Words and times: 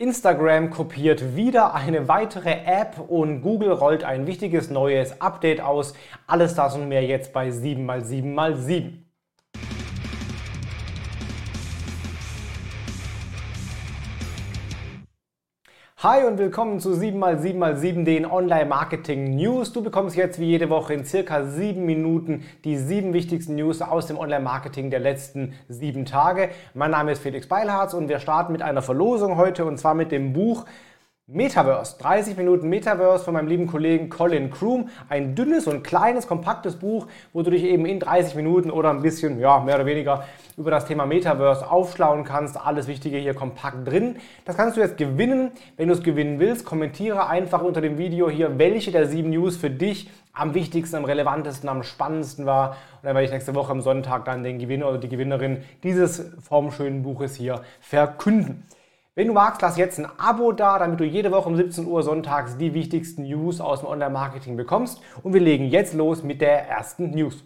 Instagram 0.00 0.70
kopiert 0.70 1.34
wieder 1.34 1.74
eine 1.74 2.06
weitere 2.06 2.52
App 2.52 3.00
und 3.08 3.42
Google 3.42 3.72
rollt 3.72 4.04
ein 4.04 4.28
wichtiges 4.28 4.70
neues 4.70 5.20
Update 5.20 5.60
aus. 5.60 5.92
Alles 6.28 6.54
das 6.54 6.76
und 6.76 6.88
mehr 6.88 7.02
jetzt 7.04 7.32
bei 7.32 7.48
7x7x7. 7.48 9.07
Hi 16.00 16.24
und 16.24 16.38
willkommen 16.38 16.78
zu 16.78 16.90
7x7x7, 16.90 18.04
den 18.04 18.24
Online-Marketing 18.24 19.34
News. 19.34 19.72
Du 19.72 19.82
bekommst 19.82 20.14
jetzt 20.14 20.38
wie 20.38 20.44
jede 20.44 20.70
Woche 20.70 20.94
in 20.94 21.04
circa 21.04 21.42
sieben 21.42 21.86
Minuten 21.86 22.44
die 22.62 22.76
sieben 22.76 23.12
wichtigsten 23.14 23.56
News 23.56 23.82
aus 23.82 24.06
dem 24.06 24.16
Online-Marketing 24.16 24.90
der 24.90 25.00
letzten 25.00 25.54
sieben 25.68 26.04
Tage. 26.04 26.50
Mein 26.72 26.92
Name 26.92 27.10
ist 27.10 27.20
Felix 27.20 27.48
Beilharz 27.48 27.94
und 27.94 28.08
wir 28.08 28.20
starten 28.20 28.52
mit 28.52 28.62
einer 28.62 28.80
Verlosung 28.80 29.36
heute 29.36 29.64
und 29.64 29.76
zwar 29.78 29.94
mit 29.94 30.12
dem 30.12 30.32
Buch 30.32 30.66
Metaverse, 31.30 31.98
30 31.98 32.38
Minuten 32.38 32.70
Metaverse 32.70 33.22
von 33.22 33.34
meinem 33.34 33.48
lieben 33.48 33.66
Kollegen 33.66 34.08
Colin 34.08 34.50
Kroom. 34.50 34.88
Ein 35.10 35.34
dünnes 35.34 35.66
und 35.66 35.84
kleines, 35.84 36.26
kompaktes 36.26 36.76
Buch, 36.76 37.06
wo 37.34 37.42
du 37.42 37.50
dich 37.50 37.64
eben 37.64 37.84
in 37.84 38.00
30 38.00 38.34
Minuten 38.34 38.70
oder 38.70 38.88
ein 38.88 39.02
bisschen, 39.02 39.38
ja, 39.38 39.60
mehr 39.60 39.74
oder 39.74 39.84
weniger 39.84 40.24
über 40.56 40.70
das 40.70 40.86
Thema 40.86 41.04
Metaverse 41.04 41.70
aufschlauen 41.70 42.24
kannst. 42.24 42.56
Alles 42.56 42.88
Wichtige 42.88 43.18
hier 43.18 43.34
kompakt 43.34 43.86
drin. 43.86 44.16
Das 44.46 44.56
kannst 44.56 44.78
du 44.78 44.80
jetzt 44.80 44.96
gewinnen. 44.96 45.50
Wenn 45.76 45.88
du 45.88 45.94
es 45.94 46.02
gewinnen 46.02 46.40
willst, 46.40 46.64
kommentiere 46.64 47.26
einfach 47.26 47.60
unter 47.60 47.82
dem 47.82 47.98
Video 47.98 48.30
hier, 48.30 48.58
welche 48.58 48.90
der 48.90 49.06
sieben 49.06 49.28
News 49.28 49.58
für 49.58 49.68
dich 49.68 50.08
am 50.32 50.54
wichtigsten, 50.54 50.96
am 50.96 51.04
relevantesten, 51.04 51.68
am 51.68 51.82
spannendsten 51.82 52.46
war. 52.46 52.70
Und 52.70 52.76
dann 53.02 53.14
werde 53.14 53.26
ich 53.26 53.32
nächste 53.32 53.54
Woche 53.54 53.72
am 53.72 53.82
Sonntag 53.82 54.24
dann 54.24 54.44
den 54.44 54.58
Gewinner 54.58 54.88
oder 54.88 54.96
die 54.96 55.10
Gewinnerin 55.10 55.58
dieses 55.82 56.24
formschönen 56.40 57.02
Buches 57.02 57.34
hier 57.34 57.60
verkünden. 57.82 58.64
Wenn 59.18 59.26
du 59.26 59.32
magst, 59.32 59.60
lass 59.62 59.76
jetzt 59.76 59.98
ein 59.98 60.06
Abo 60.16 60.52
da, 60.52 60.78
damit 60.78 61.00
du 61.00 61.04
jede 61.04 61.32
Woche 61.32 61.48
um 61.48 61.56
17 61.56 61.88
Uhr 61.88 62.04
sonntags 62.04 62.56
die 62.56 62.72
wichtigsten 62.72 63.24
News 63.24 63.60
aus 63.60 63.80
dem 63.80 63.88
Online-Marketing 63.88 64.56
bekommst. 64.56 65.00
Und 65.24 65.34
wir 65.34 65.40
legen 65.40 65.64
jetzt 65.64 65.92
los 65.92 66.22
mit 66.22 66.40
der 66.40 66.68
ersten 66.68 67.10
News. 67.10 67.42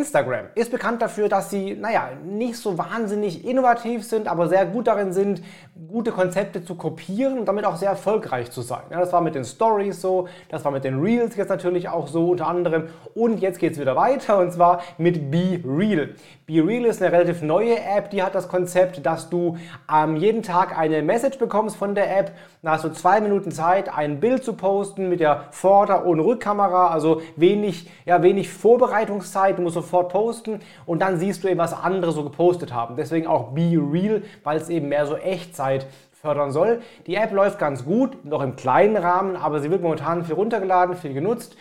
Instagram 0.00 0.46
ist 0.54 0.70
bekannt 0.70 1.02
dafür, 1.02 1.28
dass 1.28 1.50
sie, 1.50 1.74
naja, 1.74 2.08
nicht 2.24 2.56
so 2.56 2.78
wahnsinnig 2.78 3.44
innovativ 3.44 4.02
sind, 4.02 4.28
aber 4.28 4.48
sehr 4.48 4.64
gut 4.64 4.86
darin 4.86 5.12
sind, 5.12 5.42
gute 5.88 6.10
Konzepte 6.10 6.64
zu 6.64 6.74
kopieren 6.74 7.38
und 7.38 7.46
damit 7.46 7.66
auch 7.66 7.76
sehr 7.76 7.90
erfolgreich 7.90 8.50
zu 8.50 8.62
sein. 8.62 8.80
Ja, 8.90 8.98
das 8.98 9.12
war 9.12 9.20
mit 9.20 9.34
den 9.34 9.44
Stories 9.44 10.00
so, 10.00 10.26
das 10.48 10.64
war 10.64 10.72
mit 10.72 10.84
den 10.84 11.00
Reels 11.00 11.36
jetzt 11.36 11.50
natürlich 11.50 11.90
auch 11.90 12.08
so 12.08 12.30
unter 12.30 12.46
anderem. 12.46 12.88
Und 13.14 13.40
jetzt 13.40 13.58
geht 13.58 13.74
es 13.74 13.78
wieder 13.78 13.94
weiter 13.94 14.38
und 14.38 14.52
zwar 14.52 14.80
mit 14.96 15.30
Be 15.30 15.60
Real. 15.64 16.14
Be 16.46 16.66
Real 16.66 16.86
ist 16.86 17.02
eine 17.02 17.12
relativ 17.12 17.42
neue 17.42 17.78
App, 17.78 18.10
die 18.10 18.22
hat 18.22 18.34
das 18.34 18.48
Konzept, 18.48 19.04
dass 19.04 19.28
du 19.28 19.58
ähm, 19.94 20.16
jeden 20.16 20.42
Tag 20.42 20.78
eine 20.78 21.02
Message 21.02 21.38
bekommst 21.38 21.76
von 21.76 21.94
der 21.94 22.18
App. 22.18 22.32
Da 22.62 22.72
hast 22.72 22.84
du 22.84 22.88
zwei 22.90 23.20
Minuten 23.20 23.52
Zeit, 23.52 23.94
ein 23.94 24.20
Bild 24.20 24.44
zu 24.44 24.54
posten 24.54 25.08
mit 25.08 25.20
der 25.20 25.44
Vorder- 25.50 26.06
und 26.06 26.20
Rückkamera, 26.20 26.88
also 26.88 27.20
wenig, 27.36 27.90
ja, 28.04 28.22
wenig 28.22 28.50
Vorbereitungszeit. 28.50 29.58
Du 29.58 29.62
musst 29.62 29.76
posten 29.90 30.60
und 30.86 31.00
dann 31.00 31.18
siehst 31.18 31.44
du 31.44 31.48
eben, 31.48 31.58
was 31.58 31.72
andere 31.72 32.12
so 32.12 32.24
gepostet 32.24 32.72
haben. 32.72 32.96
Deswegen 32.96 33.26
auch 33.26 33.52
Be 33.52 33.78
Real, 33.92 34.22
weil 34.44 34.58
es 34.58 34.68
eben 34.68 34.88
mehr 34.88 35.06
so 35.06 35.16
Echtzeit 35.16 35.86
fördern 36.20 36.52
soll. 36.52 36.80
Die 37.06 37.14
App 37.14 37.32
läuft 37.32 37.58
ganz 37.58 37.84
gut, 37.84 38.24
noch 38.24 38.42
im 38.42 38.56
kleinen 38.56 38.96
Rahmen, 38.96 39.36
aber 39.36 39.60
sie 39.60 39.70
wird 39.70 39.82
momentan 39.82 40.24
viel 40.24 40.34
runtergeladen, 40.34 40.96
viel 40.96 41.14
genutzt. 41.14 41.56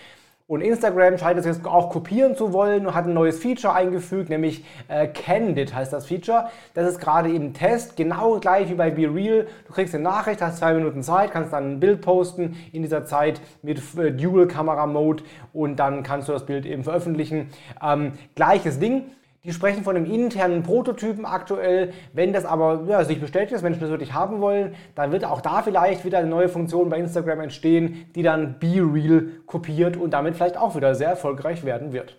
Und 0.50 0.62
Instagram 0.62 1.20
scheint 1.20 1.38
es 1.38 1.46
jetzt 1.46 1.64
auch 1.64 1.92
kopieren 1.92 2.36
zu 2.36 2.54
wollen 2.54 2.88
und 2.88 2.96
hat 2.96 3.06
ein 3.06 3.14
neues 3.14 3.38
Feature 3.38 3.72
eingefügt, 3.72 4.32
nämlich 4.32 4.66
äh, 4.88 5.06
Candid 5.06 5.76
heißt 5.76 5.94
das 5.94 6.08
Feature. 6.08 6.50
Das 6.74 6.90
ist 6.90 7.00
gerade 7.00 7.32
im 7.32 7.54
Test, 7.54 7.96
genau 7.96 8.40
gleich 8.40 8.68
wie 8.68 8.74
bei 8.74 8.90
BeReal. 8.90 9.46
Du 9.68 9.74
kriegst 9.74 9.94
eine 9.94 10.04
Nachricht, 10.04 10.42
hast 10.42 10.58
zwei 10.58 10.74
Minuten 10.74 11.04
Zeit, 11.04 11.30
kannst 11.30 11.54
dann 11.54 11.74
ein 11.74 11.80
Bild 11.80 12.02
posten 12.02 12.58
in 12.72 12.82
dieser 12.82 13.06
Zeit 13.06 13.42
mit 13.62 13.80
äh, 13.96 14.12
Dual 14.12 14.48
Camera 14.48 14.88
Mode 14.88 15.22
und 15.54 15.76
dann 15.76 16.02
kannst 16.02 16.28
du 16.28 16.32
das 16.32 16.48
Bild 16.48 16.66
eben 16.66 16.84
veröffentlichen. 16.84 17.52
Ähm, 17.84 18.14
gleiches 18.34 18.80
Ding. 18.80 19.04
Die 19.46 19.54
sprechen 19.54 19.86
von 19.86 19.96
einem 19.96 20.06
internen 20.06 20.64
Prototypen 20.64 21.26
aktuell. 21.26 21.94
Wenn 22.12 22.34
das 22.34 22.44
aber 22.44 22.84
ja, 22.88 23.06
sich 23.06 23.22
bestätigt, 23.22 23.54
dass 23.54 23.62
Menschen 23.62 23.80
das 23.80 23.90
wirklich 23.90 24.14
haben 24.14 24.42
wollen, 24.42 24.76
dann 24.96 25.14
wird 25.14 25.24
auch 25.24 25.40
da 25.40 25.62
vielleicht 25.62 26.04
wieder 26.04 26.18
eine 26.18 26.28
neue 26.28 26.50
Funktion 26.50 26.90
bei 26.90 26.98
Instagram 26.98 27.40
entstehen, 27.40 28.12
die 28.16 28.24
dann 28.24 28.60
BeReal 28.60 29.32
kopiert 29.46 29.96
und 29.96 30.12
damit 30.12 30.36
vielleicht 30.36 30.58
auch 30.58 30.76
wieder 30.76 30.94
sehr 30.94 31.10
erfolgreich 31.10 31.64
werden 31.64 31.94
wird. 31.94 32.18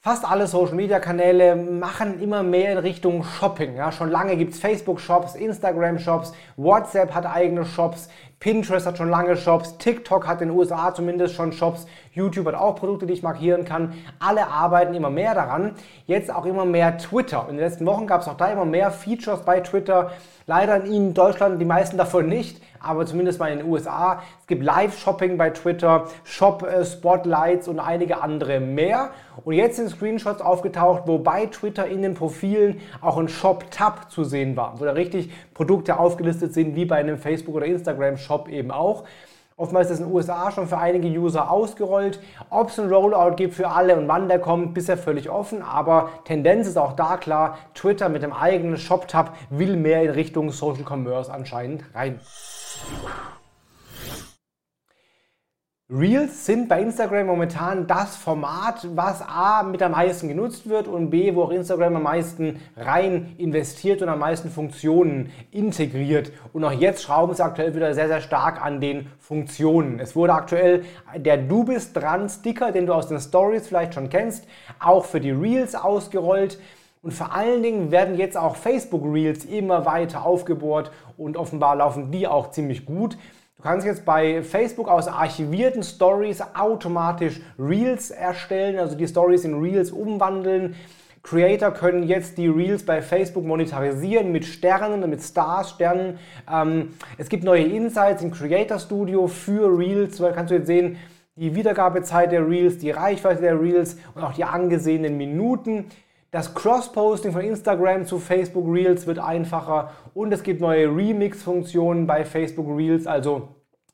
Fast 0.00 0.24
alle 0.24 0.46
Social-Media-Kanäle 0.46 1.54
machen 1.54 2.20
immer 2.20 2.42
mehr 2.42 2.72
in 2.72 2.78
Richtung 2.78 3.22
Shopping. 3.22 3.76
Ja, 3.76 3.92
schon 3.92 4.10
lange 4.10 4.36
gibt 4.36 4.54
es 4.54 4.58
Facebook-Shops, 4.60 5.34
Instagram-Shops, 5.34 6.32
WhatsApp 6.56 7.14
hat 7.14 7.26
eigene 7.26 7.64
Shops, 7.64 8.08
Pinterest 8.40 8.86
hat 8.86 8.96
schon 8.96 9.10
lange 9.10 9.36
Shops, 9.36 9.78
TikTok 9.78 10.28
hat 10.28 10.40
in 10.40 10.48
den 10.48 10.56
USA 10.56 10.94
zumindest 10.94 11.34
schon 11.34 11.52
Shops, 11.52 11.86
YouTube 12.12 12.46
hat 12.46 12.54
auch 12.54 12.76
Produkte, 12.76 13.04
die 13.04 13.14
ich 13.14 13.22
markieren 13.24 13.64
kann. 13.64 13.94
Alle 14.20 14.46
arbeiten 14.46 14.94
immer 14.94 15.10
mehr 15.10 15.34
daran. 15.34 15.72
Jetzt 16.06 16.32
auch 16.32 16.46
immer 16.46 16.64
mehr 16.64 16.98
Twitter. 16.98 17.46
In 17.48 17.56
den 17.56 17.64
letzten 17.64 17.84
Wochen 17.86 18.06
gab 18.06 18.20
es 18.20 18.28
auch 18.28 18.36
da 18.36 18.46
immer 18.46 18.64
mehr 18.64 18.92
Features 18.92 19.40
bei 19.40 19.60
Twitter. 19.60 20.12
Leider 20.46 20.84
in 20.84 21.14
Deutschland 21.14 21.60
die 21.60 21.64
meisten 21.64 21.98
davon 21.98 22.28
nicht 22.28 22.60
aber 22.80 23.06
zumindest 23.06 23.38
mal 23.38 23.50
in 23.50 23.58
den 23.58 23.68
USA. 23.68 24.22
Es 24.40 24.46
gibt 24.46 24.62
Live-Shopping 24.62 25.36
bei 25.36 25.50
Twitter, 25.50 26.06
Shop-Spotlights 26.24 27.68
und 27.68 27.80
einige 27.80 28.22
andere 28.22 28.60
mehr. 28.60 29.10
Und 29.44 29.54
jetzt 29.54 29.76
sind 29.76 29.90
Screenshots 29.90 30.40
aufgetaucht, 30.40 31.02
wo 31.06 31.18
bei 31.18 31.46
Twitter 31.46 31.86
in 31.86 32.02
den 32.02 32.14
Profilen 32.14 32.80
auch 33.00 33.18
ein 33.18 33.28
Shop-Tab 33.28 34.10
zu 34.10 34.24
sehen 34.24 34.56
war, 34.56 34.80
wo 34.80 34.84
da 34.84 34.92
richtig 34.92 35.32
Produkte 35.58 35.98
aufgelistet 35.98 36.54
sind, 36.54 36.76
wie 36.76 36.84
bei 36.84 36.98
einem 36.98 37.18
Facebook- 37.18 37.56
oder 37.56 37.66
Instagram-Shop 37.66 38.48
eben 38.48 38.70
auch. 38.70 39.02
Oftmals 39.56 39.90
ist 39.90 39.94
das 39.94 39.98
in 39.98 40.06
den 40.06 40.14
USA 40.14 40.52
schon 40.52 40.68
für 40.68 40.78
einige 40.78 41.08
User 41.08 41.50
ausgerollt. 41.50 42.20
Ob 42.48 42.68
es 42.68 42.78
ein 42.78 42.88
Rollout 42.88 43.34
gibt 43.34 43.54
für 43.54 43.68
alle 43.68 43.96
und 43.96 44.06
wann 44.06 44.28
der 44.28 44.38
kommt, 44.38 44.72
bisher 44.72 44.96
völlig 44.96 45.28
offen. 45.30 45.62
Aber 45.62 46.10
Tendenz 46.24 46.68
ist 46.68 46.78
auch 46.78 46.92
da 46.92 47.16
klar. 47.16 47.58
Twitter 47.74 48.08
mit 48.08 48.22
dem 48.22 48.32
eigenen 48.32 48.76
Shop-Tab 48.76 49.34
will 49.50 49.76
mehr 49.76 50.04
in 50.04 50.10
Richtung 50.10 50.52
Social 50.52 50.84
Commerce 50.84 51.32
anscheinend 51.32 51.82
rein. 51.92 52.20
Reels 55.90 56.44
sind 56.44 56.68
bei 56.68 56.82
Instagram 56.82 57.28
momentan 57.28 57.86
das 57.86 58.14
Format, 58.14 58.86
was 58.94 59.22
A 59.22 59.62
mit 59.62 59.82
am 59.82 59.92
meisten 59.92 60.28
genutzt 60.28 60.68
wird 60.68 60.86
und 60.86 61.08
B, 61.08 61.34
wo 61.34 61.44
auch 61.44 61.50
Instagram 61.50 61.96
am 61.96 62.02
meisten 62.02 62.60
rein 62.76 63.34
investiert 63.38 64.02
und 64.02 64.10
am 64.10 64.18
meisten 64.18 64.50
Funktionen 64.50 65.32
integriert. 65.50 66.30
Und 66.52 66.62
auch 66.64 66.72
jetzt 66.72 67.04
schrauben 67.04 67.32
sie 67.32 67.42
aktuell 67.42 67.74
wieder 67.74 67.94
sehr, 67.94 68.08
sehr 68.08 68.20
stark 68.20 68.62
an 68.62 68.82
den 68.82 69.06
Funktionen. 69.18 69.98
Es 69.98 70.14
wurde 70.14 70.34
aktuell 70.34 70.84
der 71.16 71.38
Du 71.38 71.64
bist 71.64 71.96
dran 71.96 72.28
Sticker, 72.28 72.70
den 72.70 72.84
du 72.84 72.92
aus 72.92 73.08
den 73.08 73.18
Stories 73.18 73.66
vielleicht 73.66 73.94
schon 73.94 74.10
kennst, 74.10 74.46
auch 74.80 75.06
für 75.06 75.20
die 75.20 75.30
Reels 75.30 75.74
ausgerollt. 75.74 76.60
Und 77.00 77.14
vor 77.14 77.32
allen 77.32 77.62
Dingen 77.62 77.90
werden 77.90 78.18
jetzt 78.18 78.36
auch 78.36 78.56
Facebook 78.56 79.04
Reels 79.06 79.46
immer 79.46 79.86
weiter 79.86 80.26
aufgebohrt 80.26 80.90
und 81.16 81.38
offenbar 81.38 81.76
laufen 81.76 82.10
die 82.10 82.28
auch 82.28 82.50
ziemlich 82.50 82.84
gut. 82.84 83.16
Du 83.58 83.64
kannst 83.64 83.84
jetzt 83.84 84.04
bei 84.04 84.44
Facebook 84.44 84.86
aus 84.86 85.08
archivierten 85.08 85.82
Stories 85.82 86.40
automatisch 86.54 87.40
Reels 87.58 88.12
erstellen, 88.12 88.78
also 88.78 88.94
die 88.96 89.08
Stories 89.08 89.44
in 89.44 89.60
Reels 89.60 89.90
umwandeln. 89.90 90.76
Creator 91.24 91.72
können 91.72 92.04
jetzt 92.04 92.38
die 92.38 92.46
Reels 92.46 92.86
bei 92.86 93.02
Facebook 93.02 93.44
monetarisieren 93.44 94.30
mit 94.30 94.44
Sternen, 94.44 95.10
mit 95.10 95.20
Stars, 95.20 95.70
Sternen. 95.70 96.20
Ähm, 96.48 96.94
es 97.16 97.28
gibt 97.28 97.42
neue 97.42 97.64
Insights 97.64 98.22
im 98.22 98.30
Creator 98.30 98.78
Studio 98.78 99.26
für 99.26 99.76
Reels, 99.76 100.20
weil 100.20 100.34
kannst 100.34 100.52
du 100.52 100.54
jetzt 100.54 100.68
sehen, 100.68 100.96
die 101.34 101.56
Wiedergabezeit 101.56 102.30
der 102.30 102.48
Reels, 102.48 102.78
die 102.78 102.92
Reichweite 102.92 103.40
der 103.40 103.60
Reels 103.60 103.96
und 104.14 104.22
auch 104.22 104.34
die 104.34 104.44
angesehenen 104.44 105.16
Minuten. 105.16 105.86
Das 106.30 106.54
Cross-Posting 106.54 107.32
von 107.32 107.40
Instagram 107.40 108.04
zu 108.04 108.18
Facebook 108.18 108.66
Reels 108.68 109.06
wird 109.06 109.18
einfacher 109.18 109.92
und 110.12 110.30
es 110.30 110.42
gibt 110.42 110.60
neue 110.60 110.86
Remix-Funktionen 110.94 112.06
bei 112.06 112.22
Facebook 112.26 112.66
Reels, 112.68 113.06
also 113.06 113.48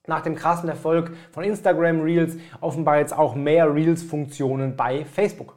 nach 0.09 0.23
dem 0.23 0.35
krassen 0.35 0.69
Erfolg 0.69 1.13
von 1.31 1.45
Instagram 1.45 2.01
Reels 2.01 2.37
offenbar 2.61 2.99
jetzt 2.99 3.17
auch 3.17 3.37
mehr 3.37 3.73
Reels-Funktionen 3.73 4.75
bei 4.75 5.05
Facebook. 5.05 5.57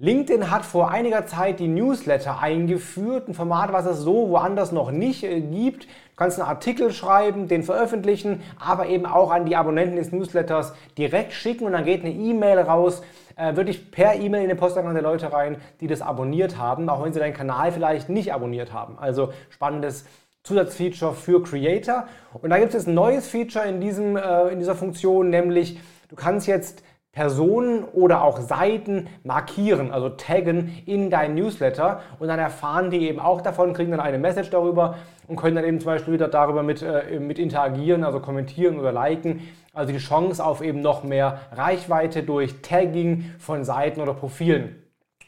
LinkedIn 0.00 0.52
hat 0.52 0.64
vor 0.64 0.92
einiger 0.92 1.26
Zeit 1.26 1.58
die 1.58 1.66
Newsletter 1.66 2.38
eingeführt, 2.38 3.26
ein 3.26 3.34
Format, 3.34 3.72
was 3.72 3.84
es 3.84 3.98
so 3.98 4.28
woanders 4.28 4.70
noch 4.70 4.92
nicht 4.92 5.24
äh, 5.24 5.40
gibt. 5.40 5.86
Du 5.86 6.16
kannst 6.16 6.38
einen 6.38 6.48
Artikel 6.48 6.92
schreiben, 6.92 7.48
den 7.48 7.64
veröffentlichen, 7.64 8.40
aber 8.60 8.86
eben 8.86 9.06
auch 9.06 9.32
an 9.32 9.44
die 9.44 9.56
Abonnenten 9.56 9.96
des 9.96 10.12
Newsletters 10.12 10.72
direkt 10.96 11.32
schicken 11.32 11.64
und 11.64 11.72
dann 11.72 11.84
geht 11.84 12.04
eine 12.04 12.12
E-Mail 12.12 12.60
raus, 12.60 13.02
äh, 13.34 13.56
wirklich 13.56 13.90
per 13.90 14.14
E-Mail 14.14 14.42
in 14.42 14.48
den 14.50 14.56
Posteingang 14.56 14.94
der 14.94 15.02
Leute 15.02 15.32
rein, 15.32 15.56
die 15.80 15.88
das 15.88 16.00
abonniert 16.00 16.58
haben, 16.58 16.88
auch 16.88 17.02
wenn 17.02 17.12
sie 17.12 17.18
deinen 17.18 17.34
Kanal 17.34 17.72
vielleicht 17.72 18.08
nicht 18.08 18.32
abonniert 18.32 18.72
haben. 18.72 18.96
Also 19.00 19.32
spannendes 19.50 20.04
Zusatzfeature 20.44 21.12
für 21.12 21.42
Creator. 21.42 22.06
Und 22.34 22.50
da 22.50 22.60
gibt 22.60 22.72
es 22.72 22.86
ein 22.86 22.94
neues 22.94 23.26
Feature 23.26 23.66
in, 23.66 23.80
diesem, 23.80 24.16
äh, 24.16 24.50
in 24.50 24.60
dieser 24.60 24.76
Funktion, 24.76 25.28
nämlich 25.28 25.80
du 26.08 26.14
kannst 26.14 26.46
jetzt 26.46 26.84
Personen 27.18 27.82
oder 27.82 28.22
auch 28.22 28.38
Seiten 28.38 29.08
markieren, 29.24 29.90
also 29.90 30.08
taggen 30.08 30.72
in 30.86 31.10
dein 31.10 31.34
Newsletter 31.34 32.00
und 32.20 32.28
dann 32.28 32.38
erfahren 32.38 32.90
die 32.90 33.08
eben 33.08 33.18
auch 33.18 33.40
davon, 33.40 33.72
kriegen 33.72 33.90
dann 33.90 33.98
eine 33.98 34.18
Message 34.18 34.50
darüber 34.50 34.94
und 35.26 35.34
können 35.34 35.56
dann 35.56 35.64
eben 35.64 35.80
zum 35.80 35.86
Beispiel 35.86 36.14
wieder 36.14 36.28
darüber 36.28 36.62
mit, 36.62 36.80
äh, 36.80 37.18
mit 37.18 37.40
interagieren, 37.40 38.04
also 38.04 38.20
kommentieren 38.20 38.78
oder 38.78 38.92
liken. 38.92 39.40
Also 39.74 39.92
die 39.92 39.98
Chance 39.98 40.44
auf 40.44 40.62
eben 40.62 40.80
noch 40.80 41.02
mehr 41.02 41.40
Reichweite 41.50 42.22
durch 42.22 42.62
Tagging 42.62 43.32
von 43.40 43.64
Seiten 43.64 44.00
oder 44.00 44.14
Profilen. 44.14 44.76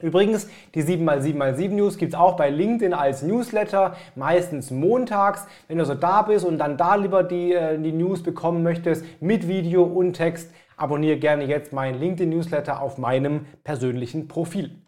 Übrigens, 0.00 0.48
die 0.76 0.84
7x7x7 0.84 1.70
News 1.70 1.98
gibt 1.98 2.14
es 2.14 2.18
auch 2.18 2.36
bei 2.36 2.50
LinkedIn 2.50 2.94
als 2.94 3.22
Newsletter, 3.22 3.96
meistens 4.14 4.70
montags. 4.70 5.44
Wenn 5.66 5.78
du 5.78 5.84
so 5.84 5.94
da 5.94 6.22
bist 6.22 6.44
und 6.44 6.58
dann 6.58 6.76
da 6.76 6.94
lieber 6.94 7.24
die, 7.24 7.52
äh, 7.52 7.76
die 7.76 7.90
News 7.90 8.22
bekommen 8.22 8.62
möchtest, 8.62 9.04
mit 9.20 9.48
Video 9.48 9.82
und 9.82 10.12
Text, 10.12 10.52
abonniere 10.80 11.18
gerne 11.18 11.44
jetzt 11.44 11.72
meinen 11.72 12.00
LinkedIn-Newsletter 12.00 12.80
auf 12.80 12.98
meinem 12.98 13.46
persönlichen 13.64 14.28
Profil. 14.28 14.82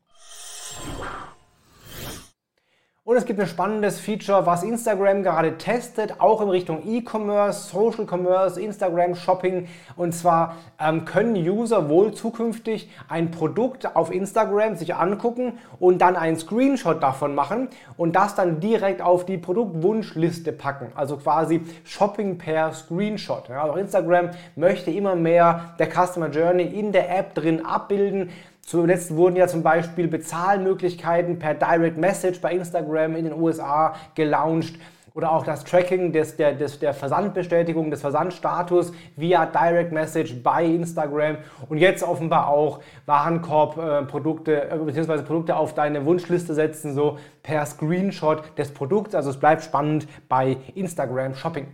Und 3.12 3.18
es 3.18 3.26
gibt 3.26 3.38
ein 3.40 3.46
spannendes 3.46 4.00
Feature, 4.00 4.46
was 4.46 4.62
Instagram 4.62 5.22
gerade 5.22 5.58
testet, 5.58 6.18
auch 6.18 6.40
in 6.40 6.48
Richtung 6.48 6.82
E-Commerce, 6.86 7.68
Social 7.68 8.06
Commerce, 8.10 8.58
Instagram 8.58 9.14
Shopping. 9.16 9.68
Und 9.96 10.14
zwar 10.14 10.56
ähm, 10.80 11.04
können 11.04 11.36
User 11.36 11.90
wohl 11.90 12.14
zukünftig 12.14 12.88
ein 13.10 13.30
Produkt 13.30 13.96
auf 13.96 14.10
Instagram 14.10 14.76
sich 14.76 14.94
angucken 14.94 15.58
und 15.78 15.98
dann 15.98 16.16
einen 16.16 16.38
Screenshot 16.38 17.02
davon 17.02 17.34
machen 17.34 17.68
und 17.98 18.16
das 18.16 18.34
dann 18.34 18.60
direkt 18.60 19.02
auf 19.02 19.26
die 19.26 19.36
Produktwunschliste 19.36 20.50
packen. 20.50 20.90
Also 20.94 21.18
quasi 21.18 21.60
Shopping 21.84 22.38
per 22.38 22.72
Screenshot. 22.72 23.50
Ja, 23.50 23.64
also 23.64 23.76
Instagram 23.76 24.30
möchte 24.56 24.90
immer 24.90 25.16
mehr 25.16 25.74
der 25.78 25.90
Customer 25.90 26.30
Journey 26.30 26.64
in 26.64 26.92
der 26.92 27.14
App 27.14 27.34
drin 27.34 27.66
abbilden. 27.66 28.30
Zuletzt 28.64 29.14
wurden 29.14 29.36
ja 29.36 29.48
zum 29.48 29.62
Beispiel 29.62 30.08
Bezahlmöglichkeiten 30.08 31.38
per 31.38 31.54
Direct 31.54 31.98
Message 31.98 32.40
bei 32.40 32.52
Instagram 32.52 33.16
in 33.16 33.24
den 33.24 33.34
USA 33.34 33.94
gelauncht 34.14 34.78
oder 35.14 35.32
auch 35.32 35.44
das 35.44 35.64
Tracking 35.64 36.12
des, 36.12 36.36
der, 36.36 36.54
des, 36.54 36.78
der 36.78 36.94
Versandbestätigung, 36.94 37.90
des 37.90 38.00
Versandstatus 38.00 38.92
via 39.16 39.46
Direct 39.46 39.92
Message 39.92 40.42
bei 40.42 40.64
Instagram 40.64 41.38
und 41.68 41.78
jetzt 41.78 42.02
offenbar 42.02 42.48
auch 42.48 42.80
Warenkorb-Produkte 43.06 44.70
äh, 44.70 44.78
bzw. 44.78 45.22
Produkte 45.22 45.56
auf 45.56 45.74
deine 45.74 46.06
Wunschliste 46.06 46.54
setzen, 46.54 46.94
so 46.94 47.18
per 47.42 47.66
Screenshot 47.66 48.56
des 48.56 48.72
Produkts. 48.72 49.14
Also 49.14 49.30
es 49.30 49.38
bleibt 49.38 49.62
spannend 49.62 50.06
bei 50.28 50.56
Instagram 50.74 51.34
Shopping. 51.34 51.66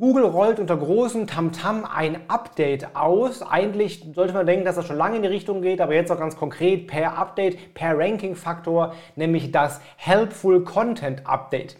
Google 0.00 0.26
rollt 0.26 0.60
unter 0.60 0.76
großem 0.76 1.26
Tamtam 1.26 1.84
ein 1.84 2.20
Update 2.28 2.94
aus. 2.94 3.42
Eigentlich 3.42 4.06
sollte 4.14 4.32
man 4.32 4.46
denken, 4.46 4.64
dass 4.64 4.76
das 4.76 4.86
schon 4.86 4.96
lange 4.96 5.16
in 5.16 5.22
die 5.22 5.28
Richtung 5.28 5.60
geht, 5.60 5.80
aber 5.80 5.92
jetzt 5.92 6.12
auch 6.12 6.20
ganz 6.20 6.36
konkret 6.36 6.86
per 6.86 7.18
Update, 7.18 7.74
per 7.74 7.98
Ranking-Faktor, 7.98 8.94
nämlich 9.16 9.50
das 9.50 9.80
Helpful 9.96 10.62
Content 10.62 11.26
Update. 11.26 11.76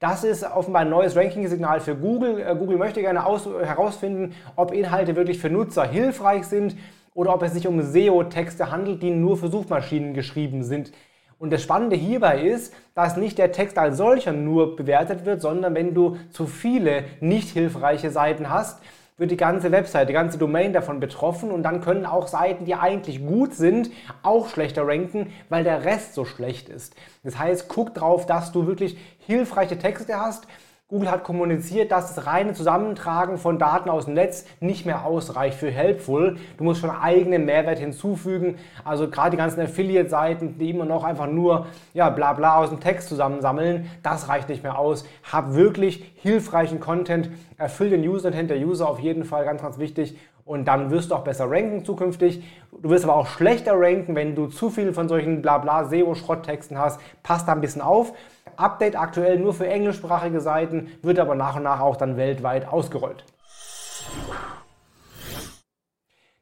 Das 0.00 0.24
ist 0.24 0.44
offenbar 0.44 0.80
ein 0.80 0.88
neues 0.88 1.14
Ranking-Signal 1.14 1.80
für 1.80 1.94
Google. 1.94 2.40
Äh, 2.40 2.56
Google 2.56 2.78
möchte 2.78 3.02
gerne 3.02 3.26
aus, 3.26 3.44
herausfinden, 3.44 4.34
ob 4.56 4.72
Inhalte 4.72 5.14
wirklich 5.14 5.38
für 5.38 5.50
Nutzer 5.50 5.86
hilfreich 5.86 6.46
sind 6.46 6.74
oder 7.12 7.34
ob 7.34 7.42
es 7.42 7.52
sich 7.52 7.66
um 7.66 7.82
SEO-Texte 7.82 8.70
handelt, 8.70 9.02
die 9.02 9.10
nur 9.10 9.36
für 9.36 9.48
Suchmaschinen 9.48 10.14
geschrieben 10.14 10.64
sind. 10.64 10.90
Und 11.38 11.52
das 11.52 11.62
Spannende 11.62 11.94
hierbei 11.94 12.42
ist, 12.42 12.74
dass 12.94 13.16
nicht 13.16 13.38
der 13.38 13.52
Text 13.52 13.78
als 13.78 13.96
solcher 13.96 14.32
nur 14.32 14.74
bewertet 14.74 15.24
wird, 15.24 15.40
sondern 15.40 15.74
wenn 15.74 15.94
du 15.94 16.16
zu 16.30 16.46
viele 16.46 17.04
nicht 17.20 17.50
hilfreiche 17.50 18.10
Seiten 18.10 18.50
hast, 18.50 18.82
wird 19.18 19.30
die 19.30 19.36
ganze 19.36 19.72
Website, 19.72 20.08
die 20.08 20.12
ganze 20.12 20.38
Domain 20.38 20.72
davon 20.72 21.00
betroffen 21.00 21.50
und 21.50 21.64
dann 21.64 21.80
können 21.80 22.06
auch 22.06 22.28
Seiten, 22.28 22.64
die 22.64 22.74
eigentlich 22.74 23.24
gut 23.24 23.54
sind, 23.54 23.90
auch 24.22 24.48
schlechter 24.48 24.86
ranken, 24.86 25.32
weil 25.48 25.64
der 25.64 25.84
Rest 25.84 26.14
so 26.14 26.24
schlecht 26.24 26.68
ist. 26.68 26.94
Das 27.24 27.38
heißt, 27.38 27.68
guck 27.68 27.94
drauf, 27.94 28.26
dass 28.26 28.52
du 28.52 28.66
wirklich 28.66 28.96
hilfreiche 29.26 29.78
Texte 29.78 30.20
hast, 30.20 30.46
Google 30.90 31.10
hat 31.10 31.22
kommuniziert, 31.22 31.92
dass 31.92 32.14
das 32.14 32.24
reine 32.24 32.54
Zusammentragen 32.54 33.36
von 33.36 33.58
Daten 33.58 33.90
aus 33.90 34.06
dem 34.06 34.14
Netz 34.14 34.46
nicht 34.60 34.86
mehr 34.86 35.04
ausreicht 35.04 35.58
für 35.58 35.70
Helpful. 35.70 36.38
Du 36.56 36.64
musst 36.64 36.80
schon 36.80 36.88
eigene 36.88 37.38
Mehrwert 37.38 37.78
hinzufügen. 37.78 38.56
Also 38.86 39.10
gerade 39.10 39.32
die 39.32 39.36
ganzen 39.36 39.60
Affiliate-Seiten, 39.60 40.56
die 40.56 40.70
immer 40.70 40.86
noch 40.86 41.04
einfach 41.04 41.26
nur 41.26 41.66
ja, 41.92 42.08
bla 42.08 42.32
bla 42.32 42.56
aus 42.56 42.70
dem 42.70 42.80
Text 42.80 43.10
zusammensammeln, 43.10 43.90
das 44.02 44.30
reicht 44.30 44.48
nicht 44.48 44.62
mehr 44.62 44.78
aus. 44.78 45.04
Hab 45.30 45.52
wirklich 45.52 46.10
hilfreichen 46.20 46.80
Content, 46.80 47.30
erfüll 47.56 47.90
den 47.90 48.06
User 48.06 48.28
Intent 48.28 48.50
der 48.50 48.58
User 48.58 48.88
auf 48.88 49.00
jeden 49.00 49.24
Fall, 49.24 49.44
ganz, 49.44 49.62
ganz 49.62 49.78
wichtig. 49.78 50.16
Und 50.44 50.66
dann 50.66 50.90
wirst 50.90 51.10
du 51.10 51.14
auch 51.14 51.24
besser 51.24 51.50
ranken 51.50 51.84
zukünftig. 51.84 52.42
Du 52.80 52.88
wirst 52.88 53.04
aber 53.04 53.16
auch 53.16 53.26
schlechter 53.26 53.72
ranken, 53.74 54.14
wenn 54.14 54.34
du 54.34 54.46
zu 54.46 54.70
viel 54.70 54.92
von 54.94 55.06
solchen 55.08 55.42
Blabla 55.42 55.84
SEO-Schrotttexten 55.84 56.78
hast. 56.78 57.00
Passt 57.22 57.46
da 57.46 57.52
ein 57.52 57.60
bisschen 57.60 57.82
auf. 57.82 58.14
Update 58.56 58.98
aktuell 58.98 59.38
nur 59.38 59.52
für 59.52 59.68
englischsprachige 59.68 60.40
Seiten, 60.40 60.90
wird 61.02 61.18
aber 61.18 61.34
nach 61.34 61.56
und 61.56 61.64
nach 61.64 61.80
auch 61.80 61.96
dann 61.96 62.16
weltweit 62.16 62.66
ausgerollt. 62.66 63.24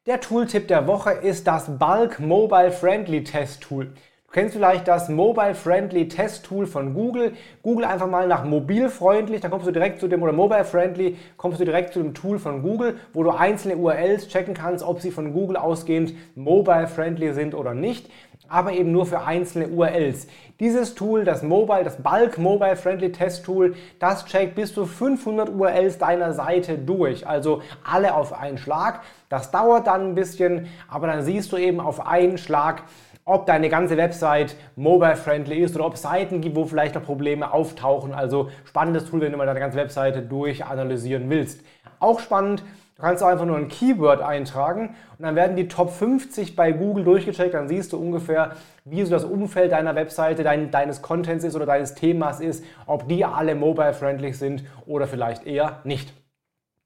Der 0.06 0.20
Tooltip 0.20 0.68
der 0.68 0.86
Woche 0.86 1.10
ist 1.10 1.48
das 1.48 1.78
Bulk 1.78 2.20
Mobile 2.20 2.70
Friendly 2.70 3.24
Test 3.24 3.62
Tool. 3.62 3.92
Du 4.36 4.42
kennst 4.42 4.54
vielleicht 4.54 4.86
das 4.86 5.08
Mobile 5.08 5.54
Friendly 5.54 6.08
Test 6.08 6.44
Tool 6.44 6.66
von 6.66 6.92
Google. 6.92 7.32
Google 7.62 7.86
einfach 7.86 8.06
mal 8.06 8.28
nach 8.28 8.44
mobilfreundlich, 8.44 9.40
dann 9.40 9.50
kommst 9.50 9.66
du 9.66 9.70
direkt 9.70 9.98
zu 9.98 10.08
dem, 10.08 10.22
oder 10.22 10.32
Mobile 10.32 10.66
Friendly, 10.66 11.16
kommst 11.38 11.58
du 11.58 11.64
direkt 11.64 11.94
zu 11.94 12.02
dem 12.02 12.12
Tool 12.12 12.38
von 12.38 12.60
Google, 12.60 12.96
wo 13.14 13.22
du 13.22 13.30
einzelne 13.30 13.78
URLs 13.78 14.28
checken 14.28 14.52
kannst, 14.52 14.84
ob 14.84 15.00
sie 15.00 15.10
von 15.10 15.32
Google 15.32 15.56
ausgehend 15.56 16.12
mobile 16.34 16.86
friendly 16.86 17.32
sind 17.32 17.54
oder 17.54 17.72
nicht 17.72 18.10
aber 18.48 18.72
eben 18.72 18.92
nur 18.92 19.06
für 19.06 19.24
einzelne 19.24 19.68
URLs. 19.68 20.28
Dieses 20.60 20.94
Tool, 20.94 21.24
das 21.24 21.42
Mobile, 21.42 21.84
das 21.84 21.96
Bulk 22.02 22.38
Mobile 22.38 22.76
Friendly 22.76 23.12
Test 23.12 23.44
Tool, 23.44 23.74
das 23.98 24.24
checkt 24.24 24.54
bis 24.54 24.72
zu 24.72 24.86
500 24.86 25.50
URLs 25.50 25.98
deiner 25.98 26.32
Seite 26.32 26.78
durch, 26.78 27.26
also 27.26 27.62
alle 27.84 28.14
auf 28.14 28.32
einen 28.32 28.58
Schlag. 28.58 29.00
Das 29.28 29.50
dauert 29.50 29.88
dann 29.88 30.10
ein 30.10 30.14
bisschen, 30.14 30.68
aber 30.88 31.08
dann 31.08 31.22
siehst 31.22 31.52
du 31.52 31.56
eben 31.56 31.80
auf 31.80 32.06
einen 32.06 32.38
Schlag, 32.38 32.84
ob 33.26 33.44
deine 33.44 33.68
ganze 33.68 33.96
Website 33.96 34.56
mobile 34.76 35.16
friendly 35.16 35.58
ist 35.58 35.74
oder 35.74 35.84
ob 35.84 35.94
es 35.94 36.02
Seiten 36.02 36.40
gibt, 36.40 36.56
wo 36.56 36.64
vielleicht 36.64 36.94
noch 36.94 37.04
Probleme 37.04 37.52
auftauchen. 37.52 38.14
Also 38.14 38.50
spannendes 38.64 39.10
Tool, 39.10 39.20
wenn 39.20 39.32
du 39.32 39.36
mal 39.36 39.46
deine 39.46 39.60
ganze 39.60 39.76
Webseite 39.76 40.22
durchanalysieren 40.22 41.28
willst. 41.28 41.60
Auch 41.98 42.20
spannend, 42.20 42.62
Du 42.96 43.02
kannst 43.02 43.22
einfach 43.22 43.44
nur 43.44 43.58
ein 43.58 43.68
Keyword 43.68 44.22
eintragen 44.22 44.96
und 45.18 45.22
dann 45.22 45.36
werden 45.36 45.54
die 45.54 45.68
Top 45.68 45.90
50 45.90 46.56
bei 46.56 46.72
Google 46.72 47.04
durchgecheckt. 47.04 47.52
Dann 47.52 47.68
siehst 47.68 47.92
du 47.92 47.98
ungefähr, 47.98 48.52
wie 48.86 49.04
so 49.04 49.10
das 49.10 49.24
Umfeld 49.24 49.72
deiner 49.72 49.94
Webseite, 49.94 50.42
dein, 50.42 50.70
deines 50.70 51.02
Contents 51.02 51.44
ist 51.44 51.54
oder 51.54 51.66
deines 51.66 51.94
Themas 51.94 52.40
ist, 52.40 52.64
ob 52.86 53.06
die 53.06 53.22
alle 53.22 53.54
mobile-friendly 53.54 54.32
sind 54.32 54.64
oder 54.86 55.06
vielleicht 55.06 55.46
eher 55.46 55.80
nicht. 55.84 56.14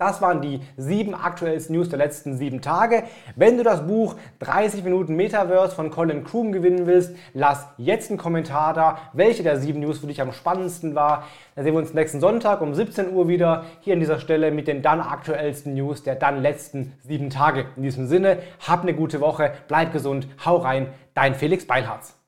Das 0.00 0.22
waren 0.22 0.40
die 0.40 0.62
sieben 0.78 1.14
aktuellsten 1.14 1.76
News 1.76 1.90
der 1.90 1.98
letzten 1.98 2.34
sieben 2.38 2.62
Tage. 2.62 3.02
Wenn 3.36 3.58
du 3.58 3.62
das 3.62 3.86
Buch 3.86 4.14
30 4.38 4.82
Minuten 4.82 5.14
Metaverse 5.14 5.76
von 5.76 5.90
Colin 5.90 6.24
Kroom 6.24 6.52
gewinnen 6.52 6.86
willst, 6.86 7.14
lass 7.34 7.66
jetzt 7.76 8.08
einen 8.08 8.18
Kommentar 8.18 8.72
da, 8.72 8.96
welche 9.12 9.42
der 9.42 9.58
sieben 9.58 9.80
News 9.80 9.98
für 9.98 10.06
dich 10.06 10.22
am 10.22 10.32
spannendsten 10.32 10.94
war. 10.94 11.24
Dann 11.54 11.64
sehen 11.64 11.74
wir 11.74 11.80
uns 11.80 11.92
nächsten 11.92 12.18
Sonntag 12.18 12.62
um 12.62 12.72
17 12.72 13.12
Uhr 13.12 13.28
wieder 13.28 13.66
hier 13.80 13.92
an 13.92 14.00
dieser 14.00 14.20
Stelle 14.20 14.50
mit 14.52 14.68
den 14.68 14.80
dann 14.80 15.02
aktuellsten 15.02 15.74
News 15.74 16.02
der 16.02 16.14
dann 16.14 16.40
letzten 16.40 16.94
sieben 17.02 17.28
Tage. 17.28 17.66
In 17.76 17.82
diesem 17.82 18.06
Sinne, 18.06 18.38
hab 18.66 18.80
eine 18.80 18.94
gute 18.94 19.20
Woche, 19.20 19.52
bleib 19.68 19.92
gesund, 19.92 20.26
hau 20.46 20.56
rein, 20.56 20.86
dein 21.12 21.34
Felix 21.34 21.66
Beilharz. 21.66 22.19